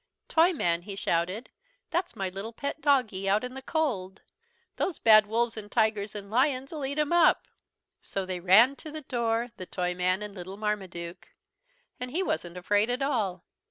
"Toyman," 0.27 0.81
he 0.81 0.95
shouted, 0.95 1.51
"that's 1.91 2.15
my 2.15 2.27
little 2.27 2.53
pet 2.53 2.81
doggie, 2.81 3.29
out 3.29 3.43
in 3.43 3.53
the 3.53 3.61
cold. 3.61 4.23
Those 4.77 4.97
bad 4.97 5.27
wolves 5.27 5.57
an' 5.57 5.69
tigers 5.69 6.15
an' 6.15 6.31
lions 6.31 6.71
'll 6.71 6.83
eat 6.85 6.97
him 6.97 7.13
up." 7.13 7.47
So 8.01 8.25
they 8.25 8.39
ran 8.39 8.75
to 8.77 8.89
the 8.91 9.03
door, 9.03 9.51
the 9.57 9.67
Toyman 9.67 10.23
and 10.23 10.33
little 10.33 10.57
Marmaduke. 10.57 11.27
And 11.99 12.09
he 12.09 12.23
wasn't 12.23 12.57
afraid 12.57 12.89
at 12.89 13.03
all. 13.03 13.45